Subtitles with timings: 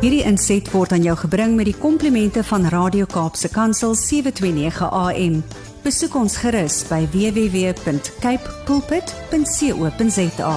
[0.00, 5.34] Hierdie inset word aan jou gebring met die komplimente van Radio Kaapse Kansel 729 AM.
[5.84, 10.54] Besoek ons gerus by www.cape pulpit.co.za.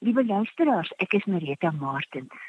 [0.00, 2.40] Liewe luisteraars, ek is Marita Martins.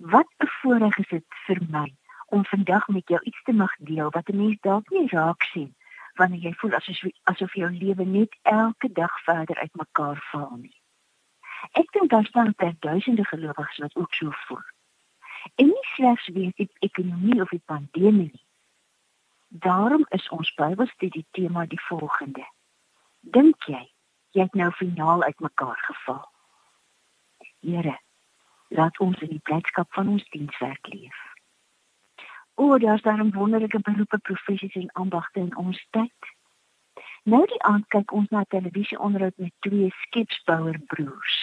[0.00, 1.92] Wat 'n voorreg is dit vir my
[2.32, 5.74] om vandag met jou iets te mag deel wat 'n mens dalk nie raak sien
[6.16, 10.78] wanneer jy voel asof asof jou lewe net elke dag verder uitmekaar val nie.
[11.72, 14.64] Ek dink daar staan daar duisende gelowiges wat ook so voel.
[15.54, 18.46] En nie slegs weet die ekonomie of die pandemie nie.
[19.48, 22.44] Daarom is ons Bybelstudie tema die volgende.
[23.20, 23.86] Dink jy
[24.36, 26.20] jy het nou finaal uitmekaar geval?
[27.64, 27.96] Here,
[28.68, 31.16] laat ons in die blydskap van ons dienswerk leef.
[32.54, 36.36] O, daar 'n wonderlike beroepe, professies en ambagte in ons tyd.
[37.28, 41.34] Nou die aand kyk ons na televisieonderhoud met twee skepsbouer broers.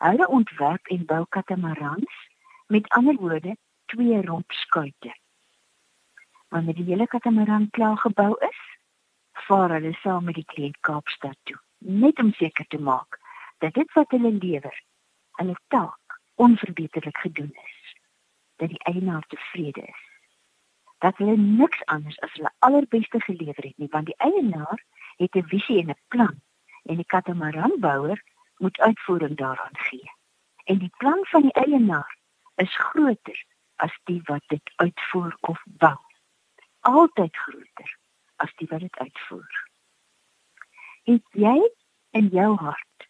[0.00, 2.14] Hulle ontwerp en bou katamarans,
[2.72, 3.56] met ander woorde,
[3.92, 5.12] twee rompskuite.
[6.48, 8.62] Wanneer die hele katamaran klaar gebou is,
[9.44, 13.20] vaar hulle saam met die kliënt Kaapstad toe, net om seker te maak
[13.60, 14.82] dat dit wat hulle lewer,
[15.42, 17.96] hulle taak onverbeterlik gedoen is,
[18.56, 20.04] dat die eienaar tevrede is
[21.06, 24.84] dat hulle niks anders as hulle allerbeste gelewer het nie want die eienaar
[25.22, 26.40] het 'n visie en 'n plan
[26.82, 28.22] en die katamaranbouer
[28.56, 30.10] moet uitvoering daaraan gee.
[30.64, 32.16] En die plan van die eienaar
[32.54, 33.44] is groter
[33.76, 35.98] as die wat dit uitvoer of bou.
[36.80, 37.98] Altyd groter
[38.36, 39.68] as die wat dit uitvoer.
[41.02, 41.70] Het jy
[42.10, 43.08] in jou hart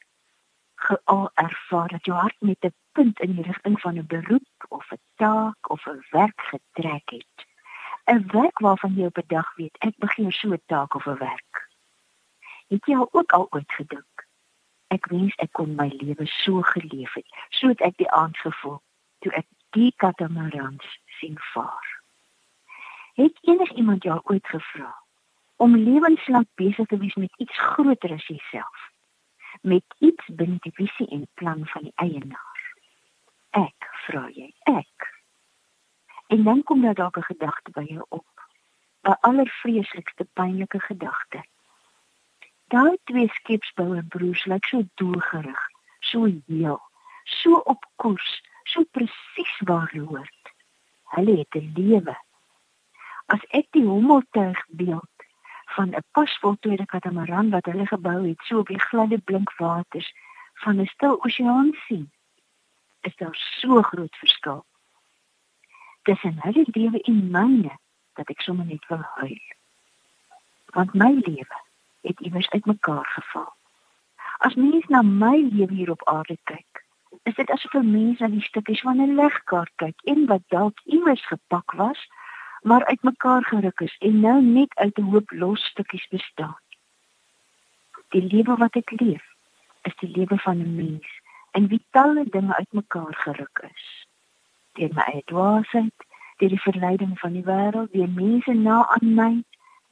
[0.74, 4.92] geal ervaar dat jou hart met 'n punt in die rigting van 'n beroep of
[4.92, 7.45] 'n taak of 'n werk getrek het?
[8.06, 11.18] 'n werk waarvan jy op 'n dag weet ek begin so 'n taak of 'n
[11.18, 11.68] werk.
[12.68, 14.14] Het jy al ook al ooit gedink?
[14.86, 18.82] Ek wens ek kon my lewe so geleef het, so het ek die aand gevoel
[19.18, 22.02] toe ek die katamarans sien vaar.
[23.14, 24.94] Het enigiemand jou ooit gevra
[25.56, 28.90] om lewenslank besig te wees met iets groter as jouself?
[29.60, 32.62] Met iets binne die visie en plan van die eienaar?
[33.50, 35.15] Ek vra jy, ek
[36.26, 38.26] En dan kom daar dalk 'n gedagte by jou op.
[39.02, 41.44] 'n Allervreeslikste pynlike gedagte.
[42.64, 45.60] Daai twee skepsbouer broers lyk so doelgerig,
[45.98, 46.80] so heel,
[47.24, 50.44] so op koers, so presies waar hulle hoort.
[51.04, 52.16] Hulle het 'n lewe.
[53.26, 55.16] As ek die hommeltuig beeld
[55.64, 60.14] van 'n pasvoltooide katamaran wat hulle gebou het so op die gladde blink waters
[60.54, 62.10] van 'n stil oseaan sien,
[63.00, 64.66] is daar so groot verskil
[66.06, 67.74] tussen hulle lewe en myne
[68.18, 69.46] dat ek sommer net wil huil.
[70.76, 71.58] Want my lewe
[72.06, 73.48] het iewers uitmekaar geval.
[74.46, 76.82] As mens na my lewe hier op aarde kyk,
[77.26, 80.80] is dit asof 'n mens na die stukkies van 'n legkaart kyk en wat dalk
[80.84, 82.06] iewers gepak was,
[82.62, 86.62] maar uitmekaar geruk is en nou net uit 'n hoop los stukkies bestaan.
[88.08, 89.24] Die lewe wat ek leef,
[89.82, 91.08] is die lewe van 'n mens
[91.50, 94.05] en wie talle dinge uitmekaar geruk is
[94.76, 96.06] deur my eie dwaasheid,
[96.40, 99.30] deur die verleiding van die wêreld, deur mense na aan my,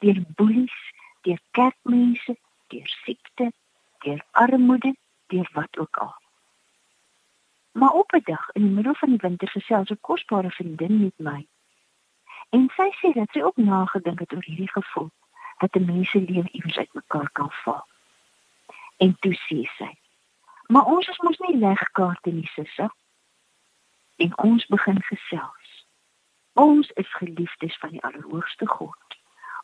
[0.04, 0.76] deur boelies,
[1.24, 2.36] deur kerkmense,
[2.72, 3.50] deur siekte,
[4.04, 4.92] deur armoede,
[5.32, 6.14] deur wat ook al.
[7.72, 11.18] Maar op 'n dag in die middel van die winter gesels 'n kosbare vriendin met
[11.18, 11.46] my.
[12.50, 15.10] En sy sê dat sy ook nagedink het oor hierdie gevoel
[15.58, 17.86] dat 'n mens se lewe iewers uitmekaar kan val.
[18.96, 19.90] En toe sê sy:
[20.66, 22.90] "Maar ons is mos nie legkaarte nie, sussie
[24.16, 25.86] en ons begin gesels.
[26.52, 29.18] Ons is geliefdes van die Allerhoogste God.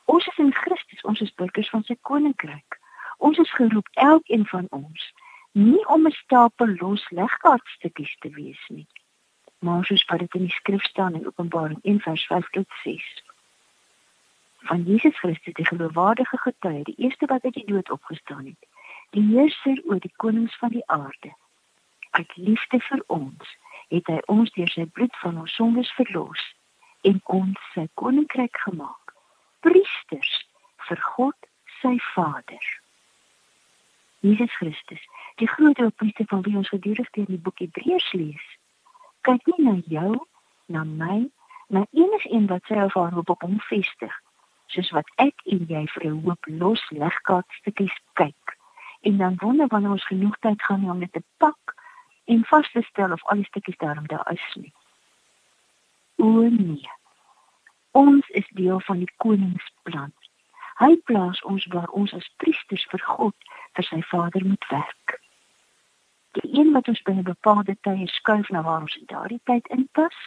[0.04, 2.78] Ons is in Christus, ons is burgers van sy koninkryk.
[3.18, 5.12] Ons is geroep elkeen van ons
[5.52, 8.86] nie om 'n stapel los legkaartstukkies te wees nie.
[9.58, 13.22] Maar soos wat dit in die skrif staan in Openbaring 1:5 tot 6
[14.60, 18.66] van Jesus Christus die geloofwaardige getuie, die eerste wat uit die dood opgestaan het,
[19.10, 21.34] die heerser oor die konings van die aarde.
[22.10, 23.56] Uit liefde vir ons
[23.90, 26.42] het hy ons deur sy bloed van ons sondes verlos
[27.08, 29.14] en ons sy koninkryk gemaak.
[29.66, 30.34] Priesters
[30.88, 31.50] vir God
[31.80, 32.66] sy Vader.
[34.20, 35.02] Jesus Christus,
[35.40, 38.48] die groot priester van wie ons gedurig deur die boek Hebreërs lees,
[39.24, 40.12] kyk nie na jou,
[40.68, 41.22] na my,
[41.72, 44.12] na enigiemand wat sy of haar hoop op hom vestig,
[44.70, 48.56] soos wat ek en jy vir 'n hoop los legkaartstukkies kyk.
[49.08, 51.79] En dan wonder wanneer ons genoeg tyd gaan om dit te pak
[52.30, 54.72] en vas te stel of al die stukkies daarom daar is nie.
[56.16, 56.90] O nee.
[57.90, 60.12] Ons is deel van die koningsplan.
[60.78, 63.48] Hy plaas ons waar ons as priesters vir God
[63.78, 65.16] vir sy Vader moet werk.
[66.38, 70.20] Die een wat ons binne bepaalde tye skuif na waar ons in daardie tyd inpas,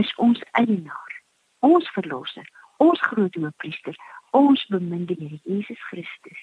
[0.00, 1.12] is ons eienaar,
[1.60, 2.48] ons verlosser,
[2.80, 3.98] ons groot hoëpriester,
[4.32, 6.42] ons beminde Here Jesus Christus.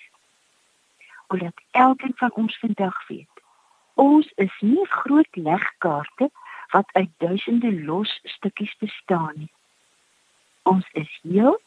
[1.33, 3.38] Omdat elkeen van ons vandag weet,
[3.99, 6.29] ons is nie groot legkaarte
[6.71, 9.51] wat uit duisende los stukkies bestaan nie.
[10.63, 11.59] Ons is heel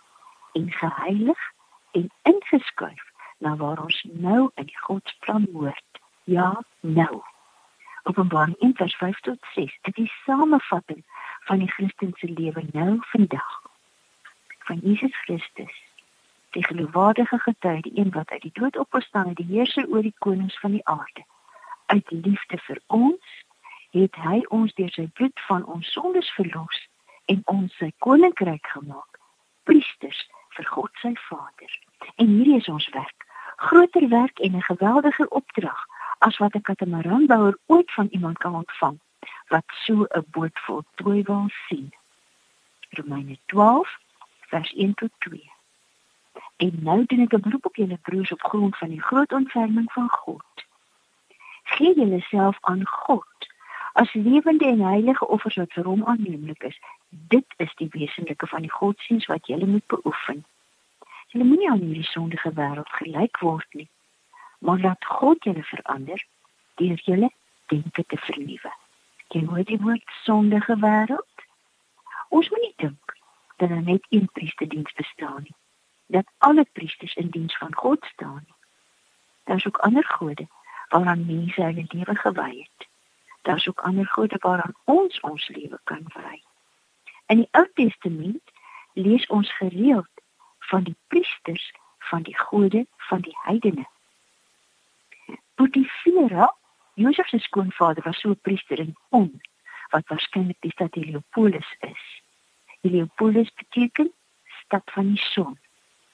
[0.53, 1.41] en geheilig
[1.93, 3.05] en ingeskuif
[3.39, 6.01] na waar ons nou in die Godsplan hoort.
[6.25, 7.23] Ja, nou.
[8.03, 9.79] Openbaring 1 vers 5 tot 6.
[9.83, 11.05] Dit is samevatting
[11.45, 13.61] van die Christelike lewe nou vandag.
[14.59, 15.83] Van Jesus Christus,
[16.51, 20.15] die geloofwaardige getuie, die een wat uit die dood opgestaan het, die heerser oor die
[20.19, 21.27] konings van die aarde.
[21.93, 23.33] Uit liefde vir ons
[23.93, 26.79] het hy ons deur sy bloed van ons sondes verlos
[27.33, 29.19] en ons sy koninkryk gemaak,
[29.69, 30.23] priesters
[30.57, 31.75] vir God sy Vader.
[32.17, 33.27] En hierdie is ons werk,
[33.69, 35.85] groter werk en 'n geweldige opdrag
[36.19, 38.99] as wat 'n katamaranbouer ooit van iemand kan ontvang
[39.53, 41.93] wat so 'n boot voltooi wil sien.
[42.91, 43.99] Romeine 12
[44.41, 45.51] vers 1 tot 2.
[46.57, 49.93] En nou doen ek 'n beroep op julle broers op grond van die groot ontferming
[49.93, 50.72] van God.
[51.63, 53.27] Gee julleself aan God
[53.93, 56.79] as lewende en heilige offers wat vir hom aanneemlik is.
[57.09, 60.45] Dit is die wesenlike van die godsdiens wat jy moet beoefen.
[61.29, 63.89] Jy moenie aan hierdie sondige wêreld gelyk word nie
[64.63, 66.27] maar laat God julle verander
[66.75, 67.31] deur julle
[67.67, 68.73] denke te vernuwe.
[69.35, 71.47] Jy hoor die woord sondige wêreld?
[72.29, 73.17] Ons moet nie dink
[73.57, 75.57] dat daar net een priesterdiens bestaan nie.
[76.07, 78.47] Dat alle priesters in diens van God staan.
[79.45, 80.47] Daar's ook ander gode
[80.93, 82.89] waaraan mense hulle lewe gewy het.
[83.43, 86.43] Daar's ook ander gode waaraan ons ons lewe kan wy.
[87.27, 88.53] In die Ou Testament
[88.93, 90.11] lees ons gereeld
[90.59, 93.87] van die priesters van die gode van die heidene.
[95.55, 96.55] Potifera,
[96.95, 99.41] Josef se skoonvader was so 'n priester in On,
[99.91, 102.23] wat waarskynlik die stad Heliopolis is.
[102.81, 104.13] Heliopolis beteken
[104.65, 105.59] stad van die son.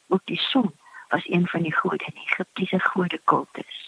[0.09, 0.73] Ook die son
[1.09, 3.88] was een van die gode in Egiptiese godekultus.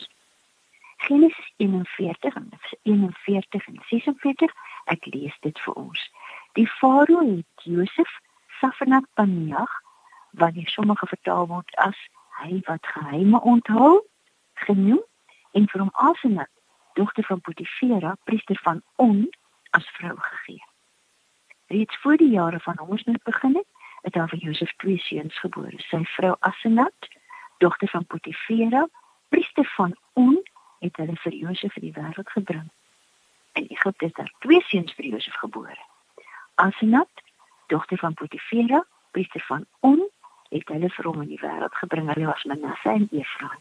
[1.10, 2.50] Genesis 41 en
[2.82, 4.52] 41 en 46,
[4.84, 6.02] ek lees dit vir ons.
[6.54, 8.12] Die farao het Josef
[8.60, 9.72] Safenat Paneag,
[10.38, 11.98] wat in sommige vertaal word as
[12.38, 14.04] hy wat geheime onthou,
[14.62, 15.00] genoem
[15.58, 16.46] en vir hom Asena,
[16.94, 19.26] dogter van Potifera, priester van On,
[19.74, 20.62] as vrou gegee.
[21.74, 23.66] Reeds voor die jare van hongersnood begin het,
[24.06, 25.82] het daar vir Josef twee seuns gebore.
[25.90, 27.10] Sy vrou Asenat,
[27.58, 28.86] dogter van Potifera,
[29.34, 30.38] priester van On,
[30.80, 32.68] het hulle vir Josef in die wêreld gebring.
[33.52, 35.78] In Egipte is daar twee seuns vir Josef gebore.
[36.54, 37.24] Asenat,
[37.66, 40.00] dogter van Potifera, priester van On,
[40.50, 42.08] het hulle vir hom in die wêreld gebring.
[42.14, 43.60] Hulle was Manasse en Efraim.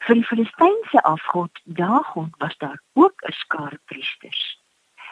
[0.00, 4.58] Vir die Filistynse afgod Dagon was daar ook 'n skare priesters.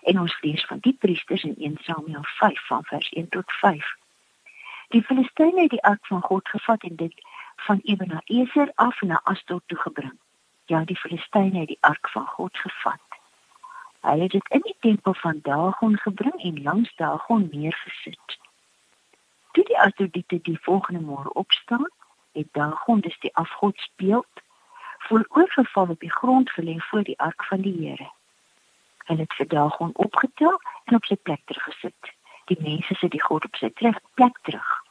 [0.02, 3.96] En ons lees van die priesters in 1 Samuel 5 van vers 1 tot 5.
[4.88, 7.14] Die Filistyne het die ark van God gevat en dit
[7.60, 10.18] van Ebenezer af na Asdod toe gebring.
[10.64, 13.08] Ja, die Filistyne het die ark van God gevat.
[14.00, 18.38] Hulle het dit in die tempel van Dagon gebring en langs Dagon neergesit.
[19.52, 21.88] Toe die Asdodite die volgende môre opstaan,
[22.32, 24.42] het Dagon dus die afgod speeld
[24.98, 28.10] vooroorgeval op die grond gelê voor die ark van die Here.
[29.04, 32.12] Hulle het vir Dagon opgetel en op sy plek teruggesit.
[32.44, 33.70] Die mense sit die God op sy
[34.14, 34.82] plek terug.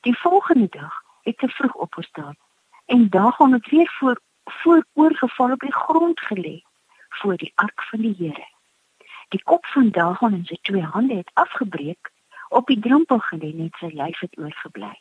[0.00, 2.36] Die volgende dag het hy vroeg opgestaan
[2.86, 6.62] en Dagon het weer voor vooroorgeval op die grond gelê
[7.08, 8.46] voor die ark van die Here.
[9.28, 12.10] Die kop van Dagon en sy twee hande het afgebreek
[12.48, 14.94] op die drempel gelê net sy lyf het oorgebly.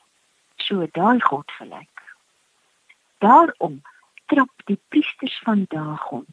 [0.56, 2.02] So daai God gelyk.
[3.18, 3.82] Daarom
[4.26, 6.26] trap die priesters van Dagon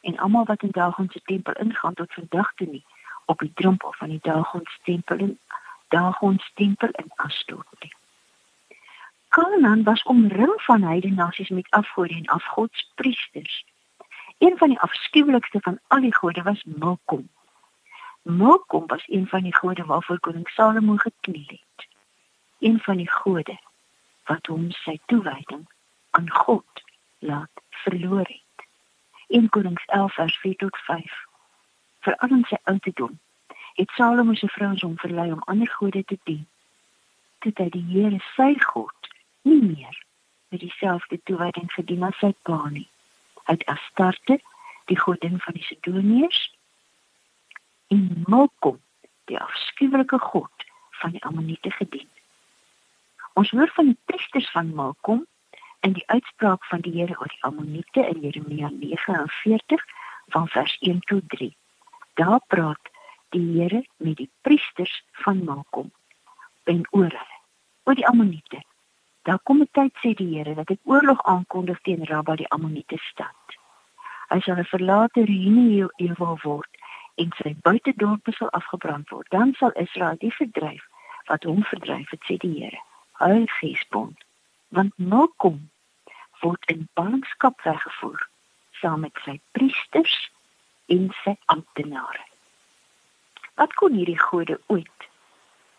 [0.00, 2.84] en almal wat in Dagon se tempel ingaan tot vandag toe nie
[3.26, 5.38] op die drempel van die Dagon se tempel in
[5.88, 7.66] Dagon se tempel in Asdod.
[9.30, 13.64] Kanaan was omring van heidene nasies met afgode en afgodspriesters.
[14.38, 17.28] Een van die afskuwelikste van al die gode was Milkom.
[18.22, 21.86] Milkom was een van die gode waarvoor koning Salomo gekniel het.
[22.58, 23.58] Een van die gode
[24.24, 25.68] wat hom sy toewyding
[26.10, 26.82] aan God
[27.18, 28.66] laat verloor het.
[29.26, 31.24] 1 Konings 11 vers 4 tot 5.
[32.00, 33.18] Vir al sy ouderdom
[33.74, 36.46] het Salomo se vrouens hom verlei om ander gode te dien.
[37.38, 39.00] Toe hy die Here sy God
[39.42, 40.04] nie meer
[40.48, 42.88] met dieselfde toewyding gedien as sy pa nie.
[43.46, 44.40] Hy het Astarte,
[44.90, 46.40] die godin van die Sidoniërs,
[47.94, 48.78] en Molkom,
[49.30, 50.66] die afskuwelike god
[51.02, 52.08] van die Amoniete gedien.
[53.38, 55.26] Ons hoor van die priesters van Molkom
[55.80, 59.84] In die uitspraak van die Here oor die Ammoniete in Jeremia 49
[60.34, 61.54] van vers 1 tot 3.
[62.14, 62.90] Daar praat
[63.28, 65.88] die Here met die priesters van Malkom
[66.64, 67.38] en oor hulle,
[67.88, 68.60] oor die Ammoniete.
[69.22, 72.96] Daar kom 'n tyd sê die Here dat ek oorlog aankondig teen Rabba die Ammoniete
[72.96, 73.44] stad.
[74.28, 76.72] Hy sal 'n verlate ruïne ewel word
[77.14, 79.30] en sy buitedorpe sal afgebrand word.
[79.30, 80.84] Dan sal Israel die verdryf
[81.26, 82.80] wat hom verdryf het, sê die Here.
[83.20, 84.18] Hy gesbond.
[84.68, 85.70] Want Malkom
[86.40, 88.28] word in ballingskap weggevoer
[88.80, 90.30] saam met sy priesters
[90.86, 92.24] en sy amptenare.
[93.54, 95.08] Wat kon hierdie gode ooit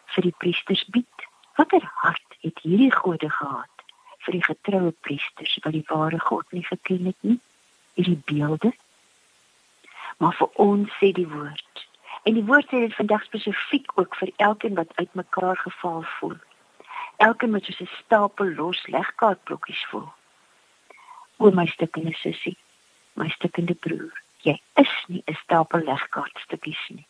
[0.05, 1.27] vir die priesters bied?
[1.57, 3.86] Watter hart het hierdie gode gehad
[4.25, 7.39] vir die getroue priesters wat die ware God nie geken het nie?
[7.98, 8.71] Hierdie beelde.
[10.17, 11.86] Maar vir ons sê die woord.
[12.24, 16.38] En die woord sê dit vandag spesifiek ook vir elkeen wat uitmekaar geval voel.
[17.17, 20.10] Elkeen met so 'n stapel los legkaartblokkies voel.
[21.38, 22.57] O my stukkende sussie,
[23.13, 27.05] my stukkende broer, jy is nie 'n stapel legkaartstukkies nie.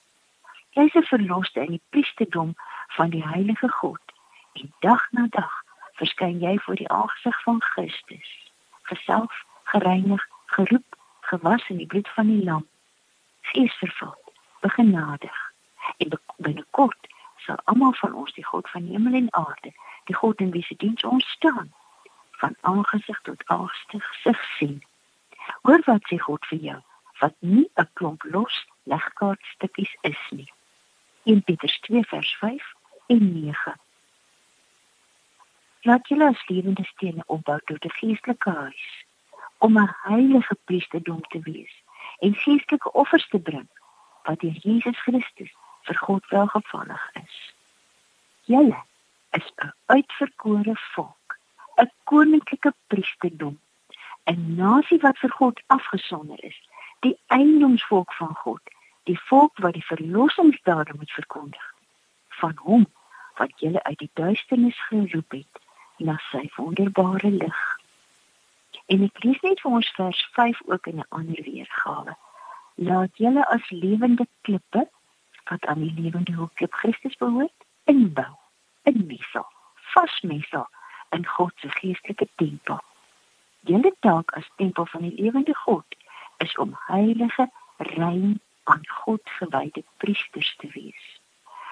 [0.71, 2.55] Jy is 'n verloste in die priesterdom
[2.87, 4.10] van die heilige God
[4.53, 5.63] en dag na dag
[5.99, 8.29] verskyn jy voor die aangesig van Christus,
[8.81, 12.67] geself gereinig, geroep, gewas in die bloed van die lam,
[13.41, 14.15] geesvervul,
[14.59, 15.37] begenadig.
[15.97, 19.73] En binnekort sal almal van ons die God van hemel en aarde,
[20.09, 21.73] die God in wie se diens ons staan,
[22.41, 24.81] van aangesig tot aangesig sig sien.
[25.61, 26.79] Hoor wat sê God vir jou,
[27.21, 30.51] wat nie 'n klomp los legkaartstukkies is nie.
[31.23, 32.73] 1 Petrus 2 vers 5
[33.07, 33.75] en 9.
[35.81, 39.05] Laat julle as lewende stene opbou tot 'n geestelike huis
[39.57, 41.73] om 'n heilige priesterdom te wees
[42.19, 43.69] en geestelike offers te bring
[44.23, 47.53] wat deur Jesus Christus vir God welgevallig is.
[48.43, 48.83] Julle
[49.31, 51.37] is 'n uitverkore volk,
[51.75, 53.59] 'n koninklike priesterdom,
[54.25, 56.59] 'n nasie wat vir God afgesonder is,
[56.99, 58.61] die eiendomsvolk van God
[59.09, 61.67] die volk wat die verlossingsdade moet verkondig
[62.41, 62.85] van hom
[63.39, 65.60] wat julle uit die duisternis geroep het
[66.03, 67.61] na sy wonderbare lig.
[68.91, 72.15] En ek lees net vir ons vers 5 ook in 'n ander weergawe.
[72.75, 74.89] Laat julle as lewende klippe
[75.49, 78.33] wat aan die lewende hoofklip Christus behoort, inbou,
[78.83, 79.47] inmesel,
[79.93, 80.67] vasmesel
[81.09, 82.79] in God se geestelike tempel.
[83.59, 85.85] Julle taak as tempel van die lewende God
[86.37, 91.20] is om heilige, rein aan God gewyde priesters te wees.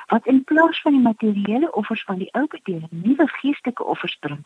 [0.09, 4.45] Wat in plaas van die materiële offers van die ou bedeling nuwe geestelike offers bring,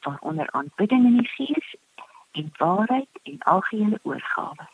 [0.00, 1.74] waaronder aanbidding in die gees
[2.32, 4.68] en waarheid en algehele oorgawe.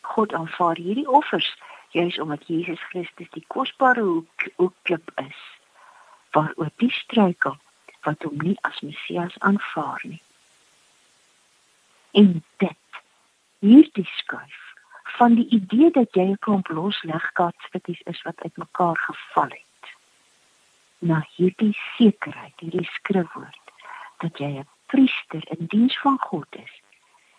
[0.00, 1.56] God aanvaar hierdie offers
[1.90, 5.40] juis omdat Jesus Christus die kosbare hoek hoekklip is
[6.30, 7.56] waaroor die struikel
[8.08, 10.22] wat hom nie as Messias aanvaar nie.
[12.10, 13.02] En dit
[13.58, 14.65] hierdie skuif
[15.06, 19.84] van die idee dat jy 'n klomp los legkaartstukkies is wat uitmekaar geval het.
[20.98, 23.66] Na hierdie sekerheid, hierdie skrifwoord
[24.18, 26.82] dat jy 'n priester in diens van God is.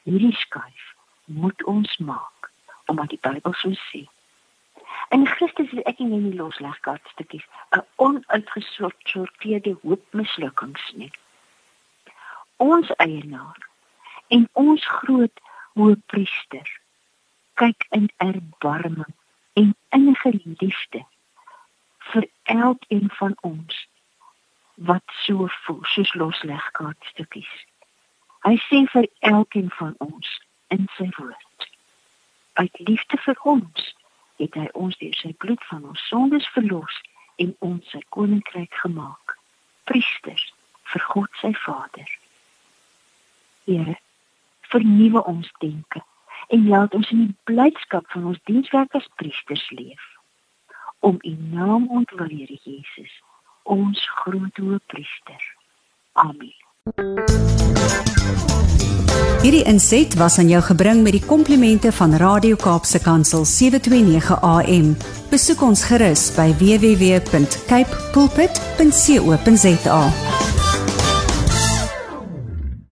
[0.04, 0.96] Hierdie skuif
[1.26, 2.52] moet ons maak
[2.86, 4.08] omdat die Bybel so sê.
[5.10, 11.12] In Christus is ek nie nie los legkaartstukkies, 'n onuitgesorteerde hoop mislukkings nie.
[12.56, 13.70] Ons eienaar
[14.28, 15.40] en ons groot
[15.74, 16.80] hoëpriester
[17.58, 19.14] kyk in erbarming
[19.54, 21.06] en innige liefde
[22.12, 23.88] vir elkeen van ons
[24.90, 27.54] wat so voel soos loslegkaartstukkies.
[28.46, 30.30] Hy sê vir elkeen van ons
[30.74, 31.70] in sy woord.
[32.62, 33.88] Uit liefde vir ons
[34.38, 37.02] het hy ons deur sy bloed van ons sondes verlos
[37.42, 39.38] en ons sy koninkryk gemaak.
[39.90, 40.46] Priesters
[40.94, 42.14] vir God sy Vader.
[43.66, 43.98] Here,
[44.70, 46.04] vernuwe ons denke
[46.48, 50.04] en laat ons in die blydskap van ons dienswerk as priesters leef.
[51.00, 53.22] Om u naam ontwil Here Jesus
[53.64, 55.42] ons groot hoëpriester.
[56.14, 56.56] Amen.
[59.42, 64.96] Hierdie inset was aan jou gebring met die komplimente van Radio Kaapse Kansel 729 AM
[65.32, 70.02] besoek ons gerus by www.cape pulpit.co.za